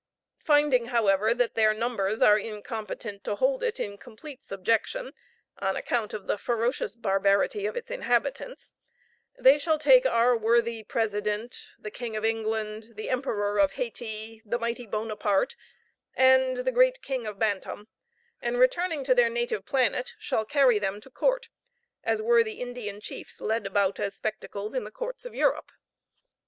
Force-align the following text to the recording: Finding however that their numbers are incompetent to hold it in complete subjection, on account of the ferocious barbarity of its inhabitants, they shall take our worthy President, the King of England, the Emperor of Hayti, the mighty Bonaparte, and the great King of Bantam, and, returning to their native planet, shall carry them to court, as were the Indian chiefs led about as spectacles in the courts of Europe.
Finding 0.39 0.85
however 0.87 1.31
that 1.35 1.53
their 1.53 1.75
numbers 1.75 2.23
are 2.23 2.39
incompetent 2.39 3.23
to 3.23 3.35
hold 3.35 3.61
it 3.61 3.79
in 3.79 3.99
complete 3.99 4.43
subjection, 4.43 5.13
on 5.59 5.75
account 5.75 6.11
of 6.11 6.25
the 6.25 6.39
ferocious 6.39 6.95
barbarity 6.95 7.67
of 7.67 7.75
its 7.77 7.91
inhabitants, 7.91 8.73
they 9.37 9.59
shall 9.59 9.77
take 9.77 10.03
our 10.07 10.35
worthy 10.35 10.81
President, 10.83 11.67
the 11.77 11.91
King 11.91 12.15
of 12.15 12.25
England, 12.25 12.93
the 12.95 13.11
Emperor 13.11 13.59
of 13.59 13.73
Hayti, 13.73 14.41
the 14.43 14.57
mighty 14.57 14.87
Bonaparte, 14.87 15.55
and 16.15 16.57
the 16.57 16.71
great 16.71 17.03
King 17.03 17.27
of 17.27 17.37
Bantam, 17.37 17.87
and, 18.41 18.57
returning 18.57 19.03
to 19.03 19.13
their 19.13 19.29
native 19.29 19.65
planet, 19.65 20.13
shall 20.17 20.45
carry 20.45 20.79
them 20.79 20.99
to 20.99 21.11
court, 21.11 21.49
as 22.03 22.23
were 22.23 22.43
the 22.43 22.59
Indian 22.59 22.99
chiefs 23.01 23.39
led 23.39 23.67
about 23.67 23.99
as 23.99 24.15
spectacles 24.15 24.73
in 24.73 24.83
the 24.83 24.89
courts 24.89 25.25
of 25.25 25.35
Europe. 25.35 25.71